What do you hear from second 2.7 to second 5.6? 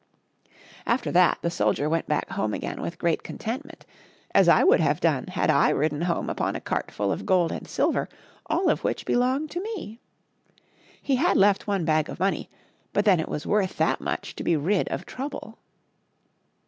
with great contentment— as I would have done had